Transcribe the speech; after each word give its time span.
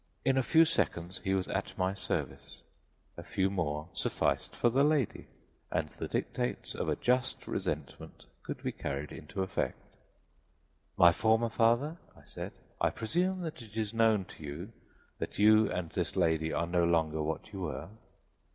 In 0.25 0.35
a 0.35 0.41
few 0.41 0.65
seconds 0.65 1.19
he 1.23 1.35
was 1.35 1.47
at 1.49 1.77
my 1.77 1.93
service. 1.93 2.63
A 3.17 3.21
few 3.23 3.51
more 3.51 3.87
sufficed 3.93 4.55
for 4.55 4.67
the 4.71 4.83
lady, 4.83 5.27
and 5.71 5.89
the 5.89 6.07
dictates 6.07 6.73
of 6.73 6.89
a 6.89 6.95
just 6.95 7.45
resentment 7.45 8.25
could 8.41 8.63
be 8.63 8.71
carried 8.71 9.11
into 9.11 9.43
effect. 9.43 9.77
"My 10.97 11.11
former 11.11 11.49
father," 11.49 11.97
I 12.17 12.23
said, 12.23 12.53
"I 12.81 12.89
presume 12.89 13.41
that 13.41 13.61
it 13.61 13.77
is 13.77 13.93
known 13.93 14.25
to 14.25 14.43
you 14.43 14.71
that 15.19 15.37
you 15.37 15.69
and 15.71 15.91
this 15.91 16.15
lady 16.15 16.51
are 16.51 16.65
no 16.65 16.83
longer 16.83 17.21
what 17.21 17.53
you 17.53 17.61
were?" 17.61 17.89